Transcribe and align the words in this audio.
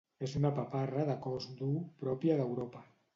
És 0.27 0.31
una 0.37 0.49
paparra 0.59 1.03
de 1.09 1.17
cos 1.25 1.47
dur 1.59 1.69
pròpia 2.05 2.39
d'Europa. 2.41 2.83